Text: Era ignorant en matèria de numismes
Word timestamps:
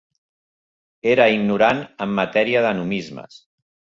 Era 1.11 1.27
ignorant 1.33 1.83
en 2.07 2.15
matèria 2.21 2.65
de 2.69 2.75
numismes 2.81 3.39